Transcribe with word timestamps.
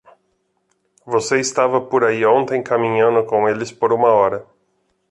Você 1.05 1.37
estava 1.39 1.79
por 1.79 2.03
aí 2.03 2.25
ontem 2.25 2.63
caminhando 2.63 3.23
com 3.23 3.47
eles 3.47 3.71
por 3.71 3.93
uma 3.93 4.07
hora. 4.07 4.43